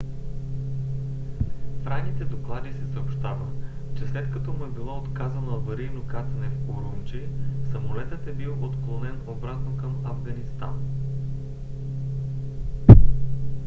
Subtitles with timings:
[1.83, 3.45] в ранните доклади се съобщава
[3.95, 7.25] че след като му е било отказано аварийно кацане в урумчи
[7.71, 10.79] самолетът е бил отклонен обратно към афганистан